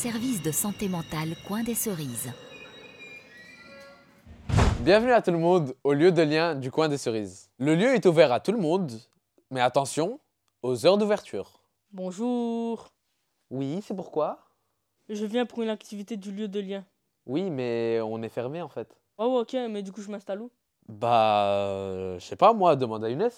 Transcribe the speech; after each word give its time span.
service 0.00 0.40
de 0.40 0.50
santé 0.50 0.88
mentale 0.88 1.36
Coin 1.46 1.62
des 1.62 1.74
Cerises. 1.74 2.32
Bienvenue 4.80 5.12
à 5.12 5.20
tout 5.20 5.30
le 5.30 5.36
monde 5.36 5.76
au 5.84 5.92
lieu 5.92 6.10
de 6.10 6.22
lien 6.22 6.54
du 6.54 6.70
coin 6.70 6.88
des 6.88 6.96
cerises. 6.96 7.50
Le 7.58 7.74
lieu 7.74 7.94
est 7.94 8.06
ouvert 8.06 8.32
à 8.32 8.40
tout 8.40 8.50
le 8.50 8.56
monde, 8.56 8.90
mais 9.50 9.60
attention 9.60 10.18
aux 10.62 10.86
heures 10.86 10.96
d'ouverture. 10.96 11.60
Bonjour. 11.92 12.94
Oui, 13.50 13.80
c'est 13.86 13.94
pourquoi? 13.94 14.38
Je 15.10 15.26
viens 15.26 15.44
pour 15.44 15.60
une 15.60 15.68
activité 15.68 16.16
du 16.16 16.32
lieu 16.32 16.48
de 16.48 16.60
lien. 16.60 16.82
Oui, 17.26 17.50
mais 17.50 18.00
on 18.02 18.22
est 18.22 18.30
fermé 18.30 18.62
en 18.62 18.70
fait. 18.70 18.96
Oh, 19.18 19.40
ok, 19.42 19.52
mais 19.68 19.82
du 19.82 19.92
coup, 19.92 20.00
je 20.00 20.10
m'installe 20.10 20.40
où? 20.40 20.50
Bah, 20.88 21.44
euh, 21.50 22.18
je 22.18 22.24
sais 22.24 22.36
pas 22.36 22.54
moi, 22.54 22.74
demande 22.74 23.04
à 23.04 23.10
Younes. 23.10 23.28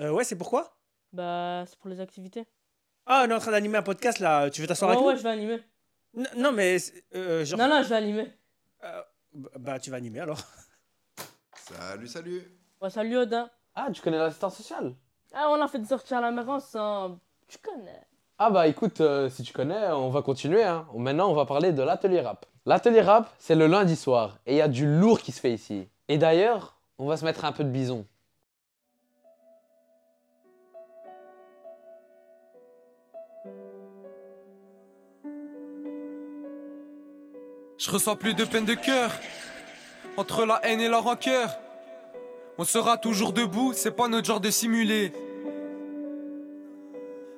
Euh, 0.00 0.10
ouais, 0.10 0.24
c'est 0.24 0.36
pourquoi? 0.36 0.76
Bah, 1.12 1.62
c'est 1.68 1.78
pour 1.78 1.90
les 1.90 2.00
activités. 2.00 2.44
Ah, 3.06 3.24
on 3.24 3.30
est 3.30 3.34
en 3.34 3.38
train 3.38 3.52
d'animer 3.52 3.78
un 3.78 3.82
podcast 3.82 4.18
là, 4.18 4.50
tu 4.50 4.60
veux 4.60 4.66
t'asseoir 4.66 4.90
Ouais, 4.90 4.96
avec 4.96 5.06
ouais, 5.06 5.12
nous 5.12 5.18
je 5.18 5.22
vais 5.22 5.30
animer. 5.30 5.60
Non, 6.36 6.52
mais. 6.52 6.76
euh, 7.14 7.44
genre. 7.44 7.58
Non, 7.58 7.68
non, 7.68 7.82
je 7.82 7.88
vais 7.88 7.96
animer. 7.96 8.32
euh, 8.84 9.02
bah, 9.58 9.78
tu 9.78 9.90
vas 9.90 9.98
animer 9.98 10.20
alors. 10.20 10.38
Salut, 11.54 12.06
salut. 12.06 12.42
Ouais, 12.80 12.90
salut 12.90 13.16
Odin. 13.18 13.50
Ah, 13.74 13.88
tu 13.92 14.00
connais 14.00 14.18
l'assistant 14.18 14.50
social? 14.50 14.94
Ah, 15.34 15.48
on 15.50 15.60
a 15.60 15.68
fait 15.68 15.78
des 15.78 15.86
sorties 15.86 16.14
à 16.14 16.20
la 16.20 16.30
mer 16.30 16.48
ensemble. 16.48 17.18
Tu 17.48 17.58
connais? 17.58 18.02
Ah 18.38 18.50
bah 18.50 18.66
écoute, 18.66 19.00
euh, 19.00 19.28
si 19.30 19.42
tu 19.42 19.52
connais, 19.52 19.88
on 19.88 20.10
va 20.10 20.22
continuer. 20.22 20.62
Hein. 20.62 20.86
Maintenant, 20.94 21.30
on 21.30 21.34
va 21.34 21.46
parler 21.46 21.72
de 21.72 21.82
l'atelier 21.82 22.20
rap. 22.20 22.46
L'atelier 22.66 23.00
rap, 23.00 23.30
c'est 23.38 23.54
le 23.54 23.66
lundi 23.66 23.96
soir, 23.96 24.38
et 24.46 24.54
il 24.54 24.58
y 24.58 24.62
a 24.62 24.68
du 24.68 24.86
lourd 24.98 25.20
qui 25.20 25.32
se 25.32 25.40
fait 25.40 25.52
ici. 25.52 25.88
Et 26.08 26.18
d'ailleurs, 26.18 26.76
on 26.98 27.06
va 27.06 27.16
se 27.16 27.24
mettre 27.24 27.44
un 27.44 27.52
peu 27.52 27.64
de 27.64 27.70
bison. 27.70 28.06
Je 37.78 37.90
ressens 37.90 38.16
plus 38.16 38.34
de 38.34 38.44
peine 38.44 38.64
de 38.64 38.74
cœur. 38.74 39.10
Entre 40.16 40.46
la 40.46 40.60
haine 40.64 40.80
et 40.80 40.88
la 40.88 40.98
rancœur. 40.98 41.50
On 42.58 42.64
sera 42.64 42.96
toujours 42.96 43.32
debout, 43.32 43.72
c'est 43.74 43.90
pas 43.90 44.08
notre 44.08 44.26
genre 44.26 44.40
de 44.40 44.50
simuler. 44.50 45.12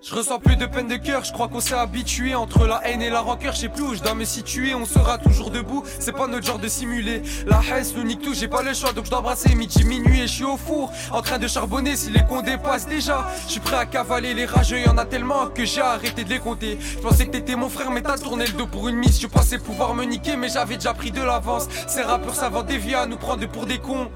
Je 0.00 0.14
ressens 0.14 0.38
plus 0.38 0.54
de 0.54 0.64
peine 0.64 0.86
de 0.86 0.94
cœur, 0.94 1.24
je 1.24 1.32
crois 1.32 1.48
qu'on 1.48 1.58
s'est 1.58 1.74
habitué 1.74 2.32
entre 2.36 2.68
la 2.68 2.80
haine 2.86 3.02
et 3.02 3.10
la 3.10 3.20
rancœur, 3.20 3.52
je 3.54 3.62
sais 3.62 3.68
plus 3.68 3.82
où 3.82 3.94
je 3.94 4.00
dois 4.00 4.14
me 4.14 4.24
situer, 4.24 4.72
on 4.72 4.86
sera 4.86 5.18
toujours 5.18 5.50
debout, 5.50 5.82
c'est 5.98 6.12
pas 6.12 6.28
notre 6.28 6.46
genre 6.46 6.60
de 6.60 6.68
simuler. 6.68 7.20
La 7.48 7.60
haine 7.68 7.84
nous 7.96 8.04
nique 8.04 8.22
tout, 8.22 8.32
j'ai 8.32 8.46
pas 8.46 8.62
le 8.62 8.74
choix, 8.74 8.92
donc 8.92 9.06
je 9.06 9.10
dois 9.10 9.22
brasser 9.22 9.56
midi, 9.56 9.82
minuit 9.82 10.20
et 10.20 10.28
je 10.28 10.32
suis 10.32 10.44
au 10.44 10.56
four, 10.56 10.92
en 11.10 11.20
train 11.20 11.38
de 11.38 11.48
charbonner 11.48 11.96
si 11.96 12.10
les 12.10 12.22
comptes 12.22 12.44
dépassent 12.44 12.86
déjà. 12.86 13.26
Je 13.46 13.52
suis 13.52 13.60
prêt 13.60 13.76
à 13.76 13.86
cavaler 13.86 14.34
les 14.34 14.46
rageux, 14.46 14.78
y 14.78 14.88
en 14.88 14.98
a 14.98 15.04
tellement 15.04 15.48
que 15.48 15.64
j'ai 15.64 15.80
arrêté 15.80 16.22
de 16.22 16.30
les 16.30 16.38
compter. 16.38 16.78
Je 16.80 16.98
pensais 16.98 17.26
que 17.26 17.32
t'étais 17.32 17.56
mon 17.56 17.68
frère, 17.68 17.90
mais 17.90 18.02
t'as 18.02 18.18
tourné 18.18 18.46
le 18.46 18.52
dos 18.52 18.68
pour 18.68 18.88
une 18.88 18.96
mise, 18.96 19.20
je 19.20 19.26
pensais 19.26 19.58
pouvoir 19.58 19.94
me 19.94 20.04
niquer, 20.04 20.36
mais 20.36 20.48
j'avais 20.48 20.76
déjà 20.76 20.94
pris 20.94 21.10
de 21.10 21.22
l'avance. 21.22 21.66
Ces 21.88 22.02
rappeurs 22.02 22.36
savent 22.36 22.64
dévier 22.64 22.94
à 22.94 23.06
nous 23.06 23.16
prendre 23.16 23.44
pour 23.48 23.66
des 23.66 23.78
cons. 23.78 24.08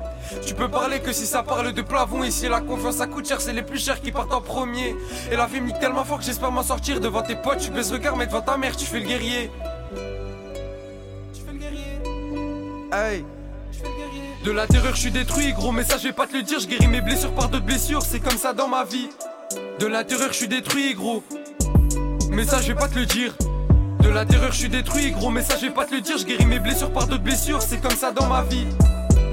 Tu 0.46 0.54
peux 0.54 0.68
parler 0.68 1.00
que 1.00 1.12
si 1.12 1.26
ça 1.26 1.42
parle 1.42 1.72
de 1.72 1.82
plafond 1.82 2.22
Ici 2.22 2.48
la 2.48 2.60
confiance 2.60 2.96
ça 2.96 3.06
coûte 3.06 3.28
cher 3.28 3.40
C'est 3.40 3.52
les 3.52 3.62
plus 3.62 3.78
chers 3.78 4.00
qui 4.00 4.12
partent 4.12 4.32
en 4.32 4.40
premier 4.40 4.94
Et 5.30 5.36
la 5.36 5.46
vie 5.46 5.60
tellement 5.80 6.04
fort 6.04 6.18
que 6.18 6.24
j'espère 6.24 6.50
m'en 6.50 6.62
sortir 6.62 7.00
Devant 7.00 7.22
tes 7.22 7.36
potes 7.36 7.58
tu 7.58 7.70
baisses 7.70 7.90
regard 7.90 8.16
mais 8.16 8.26
devant 8.26 8.40
ta 8.40 8.56
mère 8.56 8.76
Tu 8.76 8.86
fais 8.86 9.00
le 9.00 9.06
guerrier 9.06 9.50
De 14.44 14.50
la 14.50 14.66
terreur 14.66 14.94
je 14.94 15.00
suis 15.00 15.10
détruit 15.10 15.52
gros 15.52 15.72
mais 15.72 15.84
ça 15.84 15.98
je 15.98 16.04
vais 16.04 16.12
pas 16.12 16.26
te 16.26 16.36
le 16.36 16.42
dire 16.42 16.60
Je 16.60 16.66
guéris 16.66 16.88
mes 16.88 17.00
blessures 17.00 17.32
par 17.32 17.48
d'autres 17.48 17.64
blessures 17.64 18.02
C'est 18.02 18.20
comme 18.20 18.38
ça 18.38 18.52
dans 18.52 18.68
ma 18.68 18.84
vie 18.84 19.08
De 19.78 19.86
la 19.86 20.04
terreur 20.04 20.28
je 20.32 20.36
suis 20.36 20.48
détruit 20.48 20.94
gros 20.94 21.22
Mais 22.30 22.44
ça 22.44 22.60
je 22.60 22.68
vais 22.68 22.78
pas 22.78 22.88
te 22.88 22.98
le 22.98 23.06
dire 23.06 23.34
de 24.02 24.08
la 24.08 24.26
terreur, 24.26 24.50
je 24.50 24.58
suis 24.58 24.68
détruit, 24.68 25.12
gros, 25.12 25.30
mais 25.30 25.42
ça 25.42 25.56
je 25.56 25.66
vais 25.66 25.72
pas 25.72 25.84
te 25.84 25.94
le 25.94 26.00
dire. 26.00 26.18
Je 26.18 26.24
guéris 26.24 26.44
mes 26.44 26.58
blessures 26.58 26.90
par 26.90 27.06
d'autres 27.06 27.22
blessures, 27.22 27.62
c'est 27.62 27.80
comme 27.80 27.94
ça 27.94 28.10
dans 28.10 28.26
ma 28.26 28.42
vie. 28.42 28.66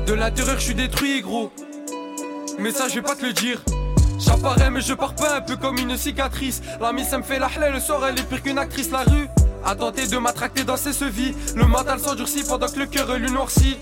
De 0.05 0.13
la 0.13 0.29
terreur, 0.29 0.59
je 0.59 0.63
suis 0.63 0.75
détruit, 0.75 1.21
gros. 1.21 1.51
Mais 2.59 2.71
ça, 2.71 2.87
je 2.87 2.95
vais 2.95 3.01
pas 3.01 3.15
te 3.15 3.25
le 3.25 3.33
dire. 3.33 3.63
J'apparais, 4.19 4.69
mais 4.69 4.81
je 4.81 4.93
pars 4.93 5.15
pas 5.15 5.37
un 5.37 5.41
peu 5.41 5.55
comme 5.55 5.77
une 5.77 5.95
cicatrice. 5.95 6.61
L'ami, 6.81 7.05
ça 7.05 7.17
me 7.17 7.23
fait 7.23 7.39
la 7.39 7.47
halal, 7.47 7.73
le 7.73 7.79
soir, 7.79 8.05
elle 8.05 8.19
est 8.19 8.23
pire 8.23 8.43
qu'une 8.43 8.57
actrice. 8.57 8.91
La 8.91 9.03
rue 9.03 9.29
a 9.63 9.75
tenté 9.75 10.07
de 10.07 10.17
m'attracter 10.17 10.65
dans 10.65 10.75
ses 10.75 10.91
sevies. 10.91 11.33
Le 11.55 11.65
mental 11.65 11.99
s'endurcit 11.99 12.43
pendant 12.43 12.67
que 12.67 12.79
le 12.79 12.85
cœur 12.85 13.17
lui 13.17 13.31
noircit. 13.31 13.77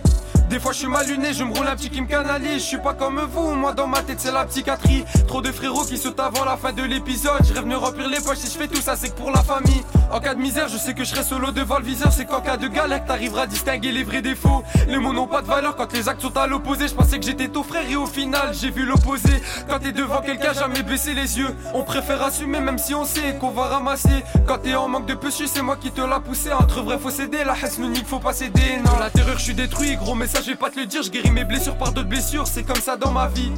Des 0.50 0.60
fois 0.60 0.72
je 0.72 0.78
suis 0.78 0.88
mal 0.88 1.06
luné, 1.06 1.34
je 1.34 1.44
me 1.44 1.54
roule 1.54 1.68
un 1.68 1.76
petit 1.76 1.90
qui 1.90 2.02
me 2.02 2.08
canalise. 2.08 2.62
Je 2.62 2.68
suis 2.68 2.78
pas 2.78 2.94
comme 2.94 3.20
vous, 3.20 3.54
moi 3.54 3.74
dans 3.74 3.88
ma 3.88 4.02
tête 4.02 4.20
c'est 4.20 4.32
la 4.32 4.46
psychiatrie. 4.46 5.04
Trop 5.28 5.42
de 5.42 5.52
frérots 5.52 5.84
qui 5.84 5.98
sautent 5.98 6.20
avant 6.20 6.46
la 6.46 6.56
fin 6.56 6.72
de 6.72 6.84
l'épisode. 6.84 7.42
Je 7.44 7.54
rêve 7.54 7.68
de 7.68 7.76
remplir 7.76 8.08
les 8.08 8.22
poches 8.22 8.38
si 8.38 8.52
je 8.52 8.58
fais 8.58 8.68
tout 8.68 8.82
ça, 8.82 8.96
c'est 8.96 9.10
que 9.10 9.16
pour 9.16 9.32
la 9.32 9.44
famille. 9.44 9.84
En 10.10 10.22
cas 10.22 10.36
de 10.36 10.40
misère, 10.40 10.70
je 10.70 10.78
sais 10.78 10.94
que 10.94 11.04
je 11.04 11.10
serai 11.10 11.24
solo 11.24 11.52
devant 11.52 11.80
le 11.80 11.84
viseur. 11.84 12.14
C'est 12.14 12.26
qu'en 12.26 12.40
cas 12.40 12.56
de 12.56 12.68
galère, 12.70 13.06
t'arriveras 13.06 13.42
à 13.42 13.48
distinguer 13.48 13.92
les 13.92 14.04
vrais 14.04 14.22
défauts. 14.22 14.64
Les 14.88 14.98
mots 14.98 15.12
n'ont 15.12 15.28
pas 15.28 15.42
de 15.42 15.48
valeur 15.48 15.76
quand 15.76 15.92
les 15.92 16.08
actes 16.08 16.22
sont 16.22 16.38
à 16.38 16.48
l'opposé. 16.48 16.88
Je 16.88 16.94
pensais 16.94 17.20
que 17.20 17.26
j'étais 17.26 17.50
ton 17.50 17.64
frère 17.64 17.84
et 17.90 17.98
au 17.98 18.06
final 18.06 18.54
j'ai 18.54 18.70
vu 18.70 18.86
l'opposé. 18.86 19.42
Quand 19.68 19.80
t'es 19.80 19.92
devant 19.92 20.22
quelqu'un, 20.22 20.54
jamais 20.54 20.82
baisser 20.82 21.14
les 21.14 21.40
yeux. 21.40 21.54
On 21.74 21.84
préfère 21.84 22.24
assumer 22.24 22.62
même 22.62 22.78
si 22.78 22.96
on 22.96 23.04
sait 23.04 23.36
qu'on 23.36 23.52
va 23.52 23.64
ramasser. 23.64 24.24
Quand 24.48 24.60
t'es 24.60 24.76
en 24.76 24.88
manque 24.88 25.08
de 25.08 25.14
pechu, 25.14 25.48
c'est 25.48 25.62
moi 25.62 25.76
qui 25.76 25.92
te 25.92 26.00
l'a 26.00 26.22
poussé. 26.22 26.54
Entre 26.54 26.82
vrai, 26.82 26.98
faut 26.98 27.12
céder. 27.12 27.40
La 27.44 27.56
nique, 27.80 28.08
faut 28.08 28.20
pas 28.20 28.34
céder. 28.34 28.78
Non, 28.86 28.98
la 28.98 29.10
terreur, 29.10 29.38
je 29.38 29.44
suis 29.44 29.54
détruit, 29.54 29.98
gros, 29.98 30.16
mais 30.16 30.28
ça 30.38 30.44
je 30.44 30.52
vais 30.52 30.56
pas 30.56 30.70
te 30.70 30.80
le 30.80 30.86
dire. 30.86 31.02
Je 31.02 31.10
guéris 31.10 31.32
mes 31.32 31.46
blessures 31.46 31.76
par 31.78 31.92
d'autres 31.92 32.10
blessures. 32.10 32.46
C'est 32.46 32.64
comme 32.64 32.80
ça 32.80 32.96
dans 32.96 33.12
ma 33.12 33.28
vie. 33.28 33.52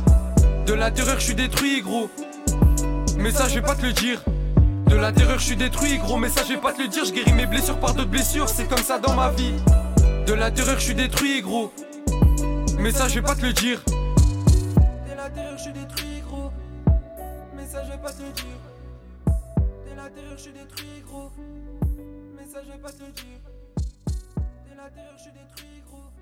De 0.66 0.74
la 0.74 0.92
terreur, 0.92 1.20
je 1.20 1.26
suis 1.26 1.36
détruit, 1.36 1.82
gros. 1.82 2.10
Mais 3.18 3.32
ça, 3.32 3.50
je 3.50 3.56
vais 3.56 3.62
pas 3.62 3.76
te 3.76 3.86
le 3.86 3.92
dire. 3.92 4.24
De 4.88 4.96
la 4.96 5.12
terreur, 5.12 5.40
je 5.40 5.46
suis 5.46 5.58
détruit, 5.58 5.98
gros. 5.98 6.18
Mais 6.18 6.30
ça, 6.30 6.44
je 6.44 6.54
vais 6.54 6.58
pas 6.60 6.72
te 6.72 6.82
le 6.82 6.88
dire. 6.88 7.04
Je 7.04 7.12
guéris 7.12 7.34
mes 7.34 7.46
blessures 7.46 7.78
par 7.80 7.94
d'autres 7.94 8.10
blessures. 8.10 8.48
C'est 8.48 8.66
comme 8.66 8.84
ça 8.84 8.98
dans 8.98 9.14
ma 9.14 9.30
vie. 9.32 9.54
De 10.26 10.34
la 10.34 10.52
terreur, 10.52 10.80
je 10.80 10.86
suis 10.86 10.96
détruit, 10.96 11.42
gros. 11.42 11.74
Mais 12.78 12.92
ça, 12.92 13.10
je 13.10 13.16
vais 13.16 13.22
pas 13.22 13.36
te 13.36 13.46
le 13.46 13.52
dire. 13.52 13.82
De 13.86 15.16
la 15.18 15.30
terreur, 15.30 15.58
je 15.58 15.64
suis 15.64 15.74
détruit, 15.74 16.22
gros. 16.26 16.50
Mais 17.58 17.66
ça, 17.66 17.84
je 17.84 17.92
vais 17.92 17.98
pas 17.98 18.14
te 18.14 18.22
le 18.22 18.32
dire. 18.32 18.60
De 19.28 19.96
la 19.98 20.10
terreur, 20.10 20.38
je 20.38 20.42
suis 20.42 20.54
détruit, 20.54 21.04
gros. 21.06 21.32
Mais 22.38 22.46
ça, 22.50 22.60
je 22.64 22.72
vais 22.72 22.78
pas 22.78 22.92
te 22.92 23.04
le 23.04 23.12
dire. 23.12 23.26
De 24.66 25.02
je 25.18 25.22
suis 25.22 25.32
détruit, 25.32 25.84
gros. 25.86 26.19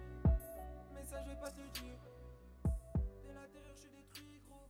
Pas 1.40 1.50
te 1.50 1.59
le 1.59 1.68
dire. 1.74 1.98
De 2.64 3.30
la 3.34 3.48
terreur, 3.48 3.74
je 3.75 3.80
suis 3.80 3.90
détruit, 3.90 4.42
gros. 4.50 4.68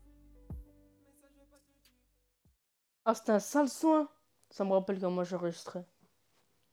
Mais 1.05 1.13
ça, 1.21 1.27
je 1.33 1.39
vais 1.39 1.45
pas 1.45 1.57
te 1.57 1.71
le 1.71 1.79
dire. 1.83 1.93
Ah, 3.05 3.15
c'était 3.15 3.31
un 3.31 3.39
sale 3.39 3.69
soin. 3.69 4.07
Ça 4.49 4.63
me 4.63 4.73
rappelle 4.73 4.99
quand 4.99 5.11
moi 5.11 5.23
j'enregistrais. 5.23 5.85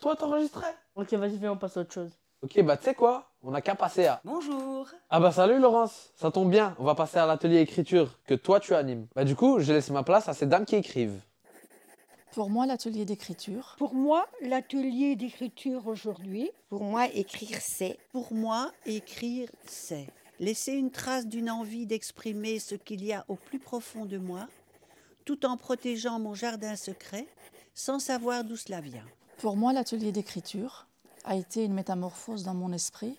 Toi, 0.01 0.17
t'enregistrais? 0.17 0.75
Ok, 0.95 1.13
vas-y, 1.15 1.39
viens, 1.39 1.53
on 1.53 1.57
passe 1.57 1.77
à 1.77 1.81
autre 1.81 1.93
chose. 1.93 2.13
Ok, 2.43 2.61
bah 2.63 2.77
tu 2.77 2.85
sais 2.85 2.95
quoi? 2.95 3.33
On 3.43 3.55
a 3.55 3.63
qu'à 3.63 3.75
passer 3.75 4.07
à... 4.07 4.21
Bonjour. 4.23 4.87
Ah 5.09 5.19
bah 5.19 5.33
salut 5.33 5.59
Laurence, 5.59 6.13
ça 6.15 6.31
tombe 6.31 6.51
bien, 6.51 6.75
on 6.79 6.85
va 6.85 6.95
passer 6.95 7.17
à 7.17 7.25
l'atelier 7.25 7.61
écriture 7.61 8.19
que 8.25 8.35
toi 8.35 8.61
tu 8.61 8.75
animes. 8.75 9.07
Bah 9.15 9.25
du 9.25 9.35
coup, 9.35 9.61
j'ai 9.61 9.73
laissé 9.73 9.95
ma 9.95 10.03
place 10.03 10.29
à 10.29 10.35
ces 10.35 10.47
dames 10.47 10.67
qui 10.67 10.77
écrivent. 10.77 11.19
Pour 12.35 12.51
moi, 12.51 12.67
l'atelier 12.67 13.05
d'écriture, 13.05 13.77
Pour 13.79 13.95
moi, 13.95 14.27
l'atelier 14.41 15.15
d'écriture 15.15 15.87
aujourd'hui, 15.87 16.51
Pour 16.69 16.83
moi, 16.83 17.07
écrire, 17.15 17.59
c'est. 17.61 17.97
Pour 18.11 18.35
moi, 18.35 18.73
écrire, 18.87 19.49
c'est 19.67 20.09
laisser 20.41 20.73
une 20.73 20.91
trace 20.91 21.29
d'une 21.29 21.49
envie 21.49 21.87
d'exprimer 21.87 22.59
ce 22.59 22.75
qu'il 22.75 23.05
y 23.05 23.13
a 23.13 23.25
au 23.29 23.37
plus 23.37 23.61
profond 23.61 24.05
de 24.05 24.19
moi, 24.19 24.49
tout 25.25 25.47
en 25.47 25.57
protégeant 25.57 26.19
mon 26.19 26.35
jardin 26.35 26.75
secret, 26.75 27.29
sans 27.73 28.01
savoir 28.01 28.43
d'où 28.43 28.57
cela 28.57 28.81
vient. 28.81 29.07
pour 29.39 29.57
moi, 29.57 29.73
l'atelier 29.73 30.11
d'écriture 30.11 30.89
a 31.25 31.37
été 31.37 31.65
une 31.65 31.75
métamorphose 31.75 32.43
dans 32.43 32.55
mon 32.55 32.73
esprit. 32.73 33.17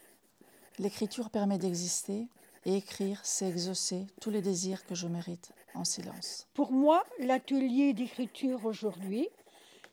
L'écriture 0.78 1.30
permet 1.30 1.58
d'exister 1.58 2.28
et 2.66 2.76
écrire, 2.78 3.20
c'est 3.24 3.48
exaucer 3.48 4.08
tous 4.20 4.30
les 4.30 4.41
désirs 4.41 4.85
que 4.85 4.96
je 4.96 5.08
mérite 5.08 5.52
en 5.76 5.84
silence. 5.84 6.47
pour 6.53 6.72
moi, 6.72 7.03
l'atelier 7.20 7.94
d'écriture 7.94 8.66
aujourd'hui, 8.66 9.28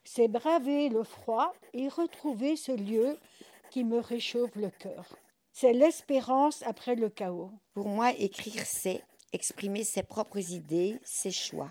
c'est 0.04 0.28
braver 0.28 0.88
le 0.88 1.04
froid 1.04 1.54
et 1.74 1.88
retrouver 1.88 2.56
ce 2.56 2.72
lieu 2.72 3.18
qui 3.70 3.84
me 3.84 3.98
réchauffe 3.98 4.54
le 4.56 4.70
cœur. 4.70 5.16
C'est 5.52 5.72
l'espérance 5.72 6.62
après 6.62 6.94
le 6.94 7.08
chaos. 7.08 7.50
Pour 7.74 7.88
moi, 7.88 8.12
écrire, 8.12 8.64
c'est 8.64 9.02
exprimer 9.32 9.84
ses 9.84 10.02
propres 10.02 10.52
idées, 10.52 10.98
ses 11.04 11.30
choix. 11.30 11.70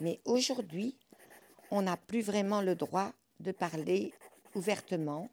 Mais 0.00 0.20
aujourd'hui, 0.24 0.96
on 1.70 1.82
n'a 1.82 1.96
plus 1.96 2.20
vraiment 2.20 2.60
le 2.60 2.74
droit 2.74 3.12
de 3.40 3.52
parler 3.52 4.12
ouvertement, 4.54 5.28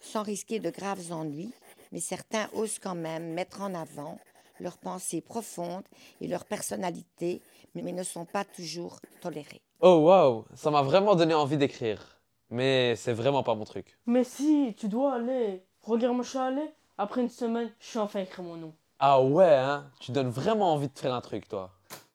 sans 0.00 0.22
risquer 0.22 0.58
de 0.58 0.70
graves 0.70 1.12
ennuis, 1.12 1.52
mais 1.92 2.00
certains 2.00 2.48
osent 2.52 2.78
quand 2.78 2.94
même 2.94 3.32
mettre 3.32 3.62
en 3.62 3.74
avant 3.74 4.18
leurs 4.60 4.78
pensées 4.78 5.20
profondes 5.20 5.84
et 6.20 6.28
leur 6.28 6.44
personnalité, 6.44 7.42
mais 7.74 7.92
ne 7.92 8.02
sont 8.02 8.24
pas 8.24 8.44
toujours 8.44 9.00
tolérés. 9.20 9.62
Oh 9.80 9.96
waouh, 10.04 10.44
ça 10.54 10.70
m'a 10.70 10.82
vraiment 10.82 11.14
donné 11.14 11.34
envie 11.34 11.56
d'écrire. 11.56 12.18
Mais 12.50 12.94
c'est 12.96 13.14
vraiment 13.14 13.42
pas 13.42 13.54
mon 13.54 13.64
truc. 13.64 13.98
Mais 14.06 14.24
si, 14.24 14.74
tu 14.78 14.86
dois 14.88 15.14
aller. 15.14 15.64
Regarde, 15.80 16.14
moi 16.14 16.22
je 16.24 16.30
suis 16.30 16.38
allé. 16.38 16.62
Après 16.98 17.22
une 17.22 17.30
semaine, 17.30 17.72
je 17.80 17.86
suis 17.86 17.98
enfin 17.98 18.20
écrit 18.20 18.42
mon 18.42 18.56
nom. 18.56 18.74
Ah 18.98 19.20
ouais, 19.22 19.54
hein 19.54 19.90
Tu 19.98 20.12
donnes 20.12 20.28
vraiment 20.28 20.72
envie 20.74 20.88
de 20.88 20.98
faire 20.98 21.14
un 21.14 21.20
truc, 21.20 21.48
toi. 21.48 21.70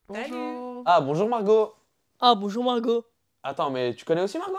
Bonjour. 0.07 0.83
Ah, 0.85 1.01
bonjour 1.01 1.27
Margot. 1.27 1.73
Ah, 2.19 2.35
bonjour 2.35 2.63
Margot. 2.63 3.03
Attends, 3.43 3.71
mais 3.71 3.93
tu 3.95 4.05
connais 4.05 4.21
aussi 4.21 4.37
Margot? 4.37 4.55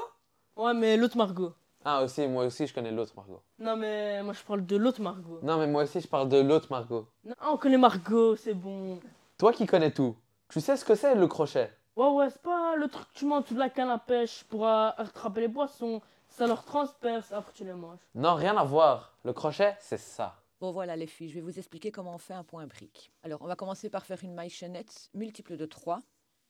Ouais, 0.57 0.75
mais 0.75 0.97
l'autre 0.97 1.17
Margot. 1.17 1.55
Ah, 1.85 2.03
aussi, 2.03 2.27
moi 2.27 2.45
aussi, 2.45 2.67
je 2.67 2.75
connais 2.75 2.91
l'autre 2.91 3.13
Margot. 3.17 3.41
Non, 3.59 3.77
mais 3.77 4.23
moi 4.23 4.33
je 4.33 4.43
parle 4.43 4.67
de 4.67 4.77
l'autre 4.77 5.01
Margot. 5.01 5.39
Non, 5.43 5.59
mais 5.59 5.67
moi 5.67 5.85
aussi, 5.85 6.01
je 6.01 6.09
parle 6.09 6.29
de 6.29 6.39
l'autre 6.39 6.69
Margot. 6.71 7.07
Non, 7.25 7.35
ah, 7.41 7.51
on 7.53 7.57
connaît 7.57 7.79
Margot, 7.79 8.37
c'est 8.37 8.55
bon. 8.55 9.01
Toi 9.39 9.53
qui 9.53 9.67
connais 9.67 9.93
tout, 9.93 10.17
tu 10.49 10.61
sais 10.61 10.77
ce 10.77 10.85
que 10.85 10.95
c'est 10.95 11.15
le 11.15 11.27
crochet? 11.29 11.71
Ouais, 11.97 12.09
ouais, 12.09 12.31
c'est 12.31 12.43
pas 12.43 12.77
le 12.77 12.89
truc 12.89 13.09
que 13.09 13.19
tu 13.19 13.27
mets 13.27 13.35
en 13.35 13.41
dessous 13.41 13.55
de 13.55 13.59
la 13.59 13.71
canne 13.71 13.91
à 13.91 13.99
pêche 13.99 14.45
pour 14.45 14.67
euh, 14.67 14.91
attraper 14.97 15.43
les 15.43 15.49
poissons. 15.49 16.01
Ça 16.29 16.47
leur 16.47 16.65
transperce, 16.65 17.33
après 17.33 17.53
tu 17.55 17.65
les 17.65 17.73
manges. 17.73 17.99
Non, 18.15 18.35
rien 18.35 18.57
à 18.57 18.65
voir. 18.65 19.17
Le 19.25 19.33
crochet, 19.33 19.77
c'est 19.81 19.99
ça. 19.99 20.37
Bon 20.61 20.73
voilà 20.73 20.97
les 20.97 21.07
filles, 21.07 21.29
je 21.29 21.35
vais 21.35 21.41
vous 21.41 21.57
expliquer 21.57 21.93
comment 21.93 22.15
on 22.17 22.19
fait 22.19 22.35
un 22.35 22.43
point 22.43 22.67
brique. 22.67 23.13
Alors 23.23 23.43
on 23.43 23.47
va 23.47 23.55
commencer 23.55 23.89
par 23.89 24.05
faire 24.05 24.19
une 24.25 24.35
maille 24.35 24.51
chaînette 24.51 25.09
multiple 25.15 25.57
de 25.57 25.67
3 25.67 26.01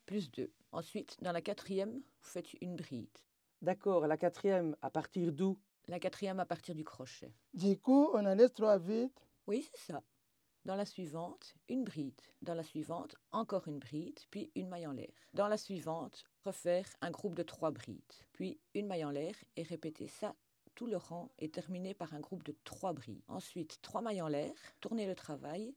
plus 0.06 0.30
2. 0.30 0.50
Ensuite, 0.72 1.18
dans 1.22 1.32
la 1.32 1.42
quatrième, 1.42 1.92
vous 1.92 2.28
faites 2.28 2.54
une 2.62 2.76
bride. 2.76 3.06
D'accord, 3.60 4.06
la 4.06 4.16
quatrième, 4.16 4.76
à 4.82 4.90
partir 4.90 5.32
d'où? 5.32 5.58
La 5.88 5.98
quatrième 5.98 6.38
à 6.38 6.46
partir 6.46 6.76
du 6.76 6.84
crochet. 6.84 7.34
Du 7.54 7.76
coup, 7.76 8.08
on 8.12 8.24
en 8.24 8.34
laisse 8.34 8.54
trois 8.54 8.78
vides. 8.78 9.10
Oui, 9.48 9.68
c'est 9.72 9.92
ça. 9.92 10.02
Dans 10.64 10.76
la 10.76 10.84
suivante, 10.84 11.54
une 11.68 11.82
bride. 11.82 12.20
Dans 12.40 12.54
la 12.54 12.62
suivante, 12.62 13.16
encore 13.32 13.66
une 13.66 13.80
bride, 13.80 14.20
puis 14.30 14.52
une 14.54 14.68
maille 14.68 14.86
en 14.86 14.92
l'air. 14.92 15.12
Dans 15.34 15.48
la 15.48 15.56
suivante, 15.56 16.24
refaire 16.44 16.86
un 17.00 17.10
groupe 17.10 17.34
de 17.34 17.42
trois 17.42 17.72
brides, 17.72 18.12
puis 18.32 18.60
une 18.74 18.86
maille 18.86 19.04
en 19.04 19.10
l'air 19.10 19.34
et 19.56 19.62
répéter 19.62 20.06
ça. 20.06 20.36
Tout 20.76 20.86
le 20.86 20.96
rang 20.96 21.32
est 21.38 21.54
terminé 21.54 21.94
par 21.94 22.14
un 22.14 22.20
groupe 22.20 22.44
de 22.44 22.54
trois 22.62 22.92
brides. 22.92 23.24
Ensuite, 23.26 23.80
trois 23.82 24.02
mailles 24.02 24.22
en 24.22 24.28
l'air, 24.28 24.54
tourner 24.80 25.06
le 25.06 25.16
travail 25.16 25.74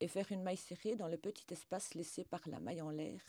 et 0.00 0.08
faire 0.08 0.30
une 0.30 0.42
maille 0.42 0.58
serrée 0.58 0.96
dans 0.96 1.08
le 1.08 1.16
petit 1.16 1.46
espace 1.50 1.94
laissé 1.94 2.24
par 2.24 2.46
la 2.48 2.60
maille 2.60 2.82
en 2.82 2.90
l'air 2.90 3.20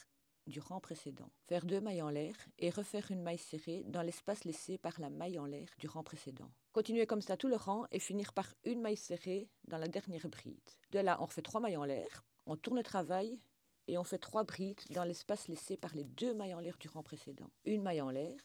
du 0.50 0.60
rang 0.60 0.80
précédent. 0.80 1.30
Faire 1.48 1.66
deux 1.66 1.80
mailles 1.80 2.02
en 2.02 2.10
l'air 2.10 2.36
et 2.58 2.70
refaire 2.70 3.12
une 3.12 3.22
maille 3.22 3.38
serrée 3.38 3.84
dans 3.88 4.02
l'espace 4.02 4.44
laissé 4.44 4.78
par 4.78 5.00
la 5.00 5.10
maille 5.10 5.40
en 5.40 5.46
l'air 5.46 5.70
du 5.78 5.88
rang 5.88 6.04
précédent. 6.04 6.52
Continuer 6.74 7.06
comme 7.06 7.22
ça 7.22 7.38
tout 7.38 7.48
le 7.48 7.56
rang 7.56 7.86
et 7.92 8.00
finir 8.00 8.34
par 8.34 8.54
une 8.66 8.82
maille 8.82 8.98
serrée 8.98 9.50
dans 9.66 9.78
la 9.78 9.88
dernière 9.88 10.28
bride. 10.28 10.58
De 10.92 11.00
là, 11.00 11.18
on 11.22 11.26
refait 11.26 11.42
trois 11.42 11.62
mailles 11.62 11.78
en 11.78 11.86
l'air, 11.86 12.26
on 12.46 12.58
tourne 12.58 12.78
le 12.78 12.84
travail 12.84 13.40
et 13.88 13.98
on 13.98 14.04
fait 14.04 14.18
trois 14.18 14.44
brides 14.44 14.82
dans 14.90 15.04
l'espace 15.04 15.48
laissé 15.48 15.78
par 15.78 15.96
les 15.96 16.04
deux 16.04 16.34
mailles 16.34 16.54
en 16.54 16.60
l'air 16.60 16.78
du 16.78 16.90
rang 16.90 17.04
précédent. 17.04 17.50
Une 17.66 17.84
maille 17.84 18.02
en 18.02 18.10
l'air 18.10 18.40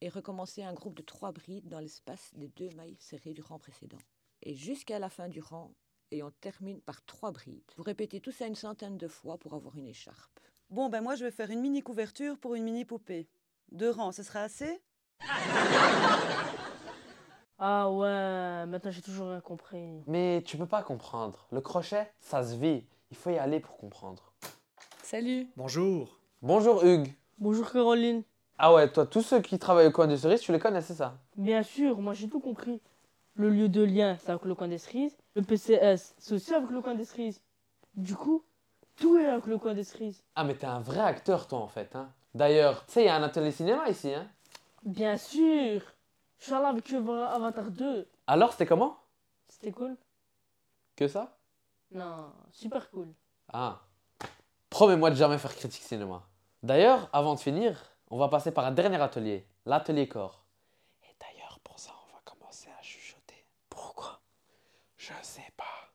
et 0.00 0.08
recommencer 0.08 0.62
un 0.62 0.74
groupe 0.74 0.96
de 0.96 1.02
trois 1.02 1.32
brides 1.32 1.68
dans 1.68 1.80
l'espace 1.80 2.30
des 2.34 2.48
deux 2.48 2.70
mailles 2.70 2.96
serrées 2.98 3.34
du 3.34 3.42
rang 3.42 3.58
précédent. 3.58 4.00
Et 4.42 4.54
jusqu'à 4.54 4.98
la 4.98 5.08
fin 5.08 5.28
du 5.28 5.40
rang, 5.40 5.72
et 6.10 6.22
on 6.22 6.30
termine 6.30 6.80
par 6.80 7.04
trois 7.04 7.32
brides. 7.32 7.72
Vous 7.76 7.82
répétez 7.82 8.20
tout 8.20 8.30
ça 8.30 8.46
une 8.46 8.54
centaine 8.54 8.98
de 8.98 9.08
fois 9.08 9.38
pour 9.38 9.54
avoir 9.54 9.76
une 9.76 9.88
écharpe. 9.88 10.38
Bon, 10.74 10.88
ben 10.88 11.02
moi 11.02 11.14
je 11.14 11.24
vais 11.24 11.30
faire 11.30 11.50
une 11.50 11.60
mini 11.60 11.82
couverture 11.82 12.36
pour 12.36 12.56
une 12.56 12.64
mini 12.64 12.84
poupée. 12.84 13.28
Deux 13.70 13.90
rangs, 13.90 14.10
ce 14.10 14.24
sera 14.24 14.40
assez? 14.40 14.80
Ah 17.60 17.88
ouais, 17.88 18.66
maintenant 18.66 18.90
j'ai 18.90 19.00
toujours 19.00 19.28
rien 19.28 19.40
compris. 19.40 20.02
Mais 20.08 20.42
tu 20.44 20.56
peux 20.56 20.66
pas 20.66 20.82
comprendre. 20.82 21.46
Le 21.52 21.60
crochet, 21.60 22.10
ça 22.18 22.42
se 22.42 22.56
vit. 22.56 22.84
Il 23.12 23.16
faut 23.16 23.30
y 23.30 23.38
aller 23.38 23.60
pour 23.60 23.76
comprendre. 23.76 24.32
Salut 25.04 25.46
Bonjour. 25.56 26.18
Bonjour 26.42 26.84
Hugues. 26.84 27.14
Bonjour 27.38 27.70
Caroline. 27.70 28.24
Ah 28.58 28.74
ouais, 28.74 28.90
toi, 28.90 29.06
tous 29.06 29.22
ceux 29.22 29.40
qui 29.40 29.60
travaillent 29.60 29.86
au 29.86 29.92
coin 29.92 30.08
des 30.08 30.16
cerises, 30.16 30.40
tu 30.40 30.50
les 30.50 30.58
connais, 30.58 30.80
c'est 30.82 30.94
ça? 30.94 31.16
Bien 31.36 31.62
sûr, 31.62 32.00
moi 32.00 32.14
j'ai 32.14 32.28
tout 32.28 32.40
compris. 32.40 32.82
Le 33.36 33.48
lieu 33.48 33.68
de 33.68 33.84
lien, 33.84 34.16
c'est 34.20 34.30
avec 34.30 34.44
le 34.44 34.56
coin 34.56 34.66
des 34.66 34.78
cerises. 34.78 35.16
Le 35.36 35.42
PCS, 35.42 36.16
c'est 36.18 36.34
aussi 36.34 36.52
avec 36.52 36.70
le 36.70 36.80
coin 36.80 36.96
des 36.96 37.04
cerises. 37.04 37.40
Du 37.94 38.16
coup, 38.16 38.42
tout 38.96 39.18
est 39.18 39.26
avec 39.26 39.46
le 39.46 39.58
coin 39.58 39.74
des 39.74 39.84
cerises. 39.84 40.22
Ah, 40.36 40.44
mais 40.44 40.54
t'es 40.54 40.66
un 40.66 40.80
vrai 40.80 41.00
acteur, 41.00 41.46
toi, 41.46 41.58
en 41.60 41.68
fait. 41.68 41.94
Hein. 41.96 42.10
D'ailleurs, 42.34 42.84
tu 42.86 42.92
sais, 42.92 43.02
il 43.02 43.06
y 43.06 43.08
a 43.08 43.16
un 43.16 43.22
atelier 43.22 43.50
cinéma 43.50 43.88
ici. 43.88 44.12
Hein. 44.12 44.28
Bien 44.82 45.16
sûr. 45.16 45.82
Je 46.38 46.44
suis 46.44 46.52
allé 46.52 46.66
avec 46.66 46.92
Avatar 46.92 47.70
2. 47.70 48.08
Alors, 48.26 48.52
c'était 48.52 48.66
comment? 48.66 48.98
C'était 49.48 49.72
cool. 49.72 49.96
Que 50.96 51.08
ça? 51.08 51.36
Non, 51.90 52.32
super 52.50 52.90
cool. 52.90 53.08
Ah. 53.52 53.80
Promets-moi 54.70 55.10
de 55.10 55.14
jamais 55.14 55.38
faire 55.38 55.54
critique 55.54 55.82
cinéma. 55.82 56.22
D'ailleurs, 56.62 57.08
avant 57.12 57.34
de 57.34 57.40
finir, 57.40 57.80
on 58.10 58.18
va 58.18 58.28
passer 58.28 58.50
par 58.50 58.64
un 58.64 58.72
dernier 58.72 59.00
atelier, 59.00 59.46
l'atelier 59.66 60.08
corps. 60.08 60.44
Et 61.02 61.14
d'ailleurs, 61.20 61.58
pour 61.60 61.78
ça, 61.78 61.92
on 62.08 62.12
va 62.14 62.20
commencer 62.24 62.68
à 62.78 62.82
chuchoter. 62.82 63.46
Pourquoi? 63.68 64.20
Je 64.96 65.12
sais 65.22 65.52
pas. 65.56 65.92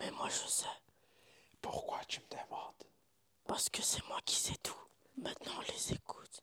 Mais 0.00 0.10
moi 0.12 0.28
je 0.28 0.48
sais. 0.48 0.66
Pourquoi 1.64 2.00
tu 2.06 2.20
me 2.20 2.28
demandes? 2.28 2.84
Parce 3.46 3.70
que 3.70 3.80
c'est 3.80 4.06
moi 4.08 4.18
qui 4.26 4.36
sais 4.36 4.58
tout. 4.62 4.76
Maintenant, 5.16 5.52
on 5.56 5.62
les 5.62 5.94
écoute. 5.94 6.42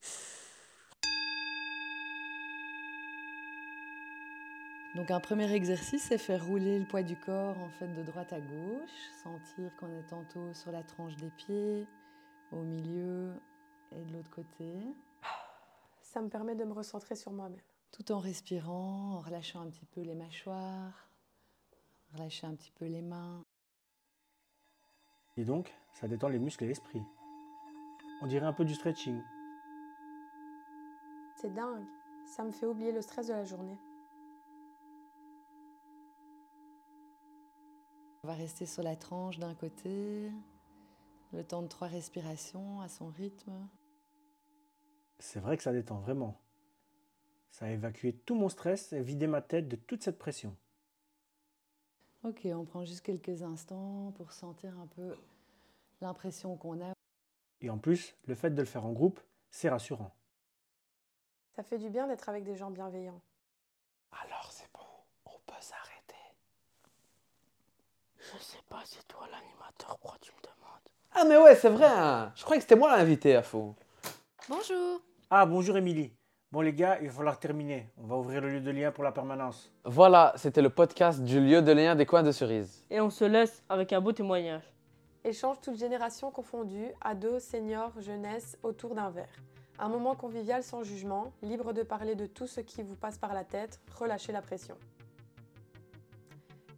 Donc 4.96 5.12
un 5.12 5.20
premier 5.20 5.48
exercice, 5.52 6.08
c'est 6.08 6.18
faire 6.18 6.44
rouler 6.44 6.80
le 6.80 6.88
poids 6.88 7.04
du 7.04 7.16
corps 7.16 7.56
en 7.56 7.68
fait 7.70 7.86
de 7.86 8.02
droite 8.02 8.32
à 8.32 8.40
gauche, 8.40 8.90
sentir 9.22 9.70
qu'on 9.76 9.96
est 9.96 10.06
tantôt 10.08 10.52
sur 10.54 10.72
la 10.72 10.82
tranche 10.82 11.14
des 11.14 11.30
pieds, 11.30 11.86
au 12.50 12.62
milieu 12.62 13.32
et 13.92 14.04
de 14.04 14.12
l'autre 14.12 14.30
côté. 14.30 14.74
Ça 16.00 16.20
me 16.20 16.30
permet 16.30 16.56
de 16.56 16.64
me 16.64 16.72
recentrer 16.72 17.14
sur 17.14 17.30
moi-même. 17.30 17.60
Tout 17.92 18.10
en 18.10 18.18
respirant, 18.18 19.14
en 19.14 19.20
relâchant 19.20 19.60
un 19.60 19.70
petit 19.70 19.86
peu 19.86 20.00
les 20.00 20.16
mâchoires, 20.16 21.08
relâcher 22.12 22.48
un 22.48 22.56
petit 22.56 22.72
peu 22.72 22.86
les 22.86 23.02
mains. 23.02 23.44
Et 25.36 25.44
donc, 25.44 25.72
ça 25.92 26.08
détend 26.08 26.28
les 26.28 26.38
muscles 26.38 26.64
et 26.64 26.68
l'esprit. 26.68 27.02
On 28.22 28.26
dirait 28.26 28.46
un 28.46 28.52
peu 28.52 28.64
du 28.64 28.74
stretching. 28.74 29.20
C'est 31.36 31.52
dingue. 31.54 31.84
Ça 32.26 32.44
me 32.44 32.52
fait 32.52 32.66
oublier 32.66 32.92
le 32.92 33.02
stress 33.02 33.26
de 33.28 33.32
la 33.32 33.44
journée. 33.44 33.78
On 38.24 38.28
va 38.28 38.34
rester 38.34 38.66
sur 38.66 38.84
la 38.84 38.94
tranche 38.94 39.38
d'un 39.38 39.54
côté, 39.54 40.30
le 41.32 41.42
temps 41.42 41.62
de 41.62 41.66
trois 41.66 41.88
respirations 41.88 42.80
à 42.80 42.88
son 42.88 43.08
rythme. 43.08 43.68
C'est 45.18 45.40
vrai 45.40 45.56
que 45.56 45.62
ça 45.62 45.72
détend 45.72 45.98
vraiment. 45.98 46.40
Ça 47.50 47.66
a 47.66 47.70
évacué 47.70 48.12
tout 48.12 48.34
mon 48.34 48.48
stress 48.48 48.92
et 48.92 49.02
vidé 49.02 49.26
ma 49.26 49.42
tête 49.42 49.68
de 49.68 49.76
toute 49.76 50.02
cette 50.02 50.18
pression. 50.18 50.56
Ok, 52.24 52.46
on 52.54 52.64
prend 52.64 52.84
juste 52.84 53.00
quelques 53.00 53.42
instants 53.42 54.12
pour 54.16 54.32
sentir 54.32 54.78
un 54.78 54.86
peu 54.86 55.16
l'impression 56.00 56.56
qu'on 56.56 56.80
a. 56.80 56.92
Et 57.60 57.68
en 57.68 57.78
plus, 57.78 58.14
le 58.26 58.36
fait 58.36 58.50
de 58.50 58.60
le 58.60 58.66
faire 58.66 58.86
en 58.86 58.92
groupe, 58.92 59.20
c'est 59.50 59.68
rassurant. 59.68 60.14
Ça 61.56 61.64
fait 61.64 61.78
du 61.78 61.90
bien 61.90 62.06
d'être 62.06 62.28
avec 62.28 62.44
des 62.44 62.54
gens 62.54 62.70
bienveillants. 62.70 63.20
Alors 64.12 64.50
c'est 64.52 64.70
bon, 64.72 64.86
on 65.26 65.38
peut 65.46 65.60
s'arrêter. 65.60 66.14
Je 68.18 68.38
sais 68.38 68.62
pas, 68.68 68.82
c'est 68.84 69.06
toi 69.08 69.26
l'animateur, 69.30 69.98
pourquoi 69.98 70.18
tu 70.20 70.30
me 70.32 70.42
demandes? 70.42 70.88
Ah 71.14 71.24
mais 71.24 71.38
ouais, 71.38 71.56
c'est 71.56 71.70
vrai, 71.70 71.88
hein. 71.88 72.32
je 72.36 72.44
croyais 72.44 72.60
que 72.60 72.64
c'était 72.64 72.78
moi 72.78 72.96
l'invité 72.96 73.34
à 73.34 73.42
faux. 73.42 73.74
Bonjour. 74.48 75.00
Ah, 75.28 75.44
bonjour 75.44 75.76
Émilie. 75.76 76.12
Bon 76.52 76.60
les 76.60 76.74
gars, 76.74 76.98
il 77.00 77.06
va 77.06 77.14
falloir 77.14 77.38
terminer. 77.38 77.88
On 77.96 78.06
va 78.06 78.16
ouvrir 78.16 78.42
le 78.42 78.50
lieu 78.50 78.60
de 78.60 78.70
lien 78.70 78.92
pour 78.92 79.04
la 79.04 79.10
permanence. 79.10 79.72
Voilà, 79.86 80.34
c'était 80.36 80.60
le 80.60 80.68
podcast 80.68 81.24
du 81.24 81.40
lieu 81.40 81.62
de 81.62 81.72
lien 81.72 81.94
des 81.94 82.04
coins 82.04 82.22
de 82.22 82.30
cerises. 82.30 82.84
Et 82.90 83.00
on 83.00 83.08
se 83.08 83.24
laisse 83.24 83.62
avec 83.70 83.90
un 83.94 84.02
beau 84.02 84.12
témoignage. 84.12 84.70
Échange 85.24 85.62
toute 85.62 85.78
génération 85.78 86.30
confondue, 86.30 86.88
ados, 87.00 87.42
seniors, 87.42 87.98
jeunesse, 88.02 88.58
autour 88.62 88.94
d'un 88.94 89.08
verre. 89.08 89.32
Un 89.78 89.88
moment 89.88 90.14
convivial 90.14 90.62
sans 90.62 90.82
jugement, 90.82 91.32
libre 91.40 91.72
de 91.72 91.82
parler 91.82 92.16
de 92.16 92.26
tout 92.26 92.46
ce 92.46 92.60
qui 92.60 92.82
vous 92.82 92.96
passe 92.96 93.16
par 93.16 93.32
la 93.32 93.44
tête, 93.44 93.80
relâchez 93.98 94.32
la 94.32 94.42
pression. 94.42 94.76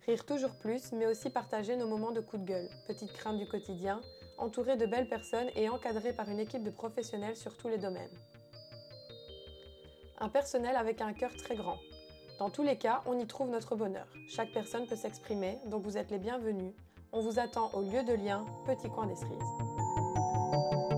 Rire 0.07 0.25
toujours 0.25 0.55
plus, 0.61 0.93
mais 0.93 1.07
aussi 1.07 1.31
partager 1.31 1.77
nos 1.77 1.89
moments 1.89 2.13
de 2.13 2.21
coup 2.21 2.39
de 2.39 2.45
gueule, 2.45 2.69
petites 2.87 3.13
craintes 3.13 3.39
du 3.39 3.49
quotidien, 3.49 4.01
entouré 4.39 4.77
de 4.77 4.87
belles 4.87 5.09
personnes 5.09 5.49
et 5.57 5.69
encadré 5.69 6.13
par 6.13 6.29
une 6.29 6.39
équipe 6.39 6.63
de 6.63 6.71
professionnels 6.71 7.37
sur 7.37 7.57
tous 7.57 7.67
les 7.67 7.79
domaines. 7.79 8.17
Personnel 10.29 10.77
avec 10.77 11.01
un 11.01 11.13
cœur 11.13 11.31
très 11.37 11.55
grand. 11.55 11.79
Dans 12.39 12.51
tous 12.51 12.63
les 12.63 12.77
cas, 12.77 13.03
on 13.07 13.19
y 13.19 13.27
trouve 13.27 13.51
notre 13.51 13.77
bonheur. 13.77 14.07
Chaque 14.29 14.53
personne 14.53 14.87
peut 14.87 14.97
s'exprimer, 14.97 15.59
donc 15.67 15.83
vous 15.83 15.97
êtes 15.97 16.11
les 16.11 16.19
bienvenus. 16.19 16.73
On 17.13 17.21
vous 17.21 17.39
attend 17.39 17.71
au 17.75 17.83
lieu 17.83 18.03
de 18.03 18.15
lien, 18.15 18.45
petit 18.67 18.89
coin 18.89 19.07
des 19.07 19.15
cerises. 19.15 20.94